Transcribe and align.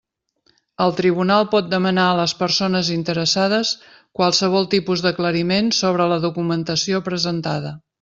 El 0.85 0.95
tribunal 0.99 1.45
pot 1.51 1.67
demanar 1.73 2.07
a 2.07 2.15
les 2.21 2.33
persones 2.41 2.91
interessades 2.97 3.75
qualsevol 4.21 4.69
tipus 4.75 5.07
d'aclariment 5.09 5.75
sobre 5.85 6.13
la 6.15 6.23
documentació 6.29 7.09
presentada. 7.13 7.81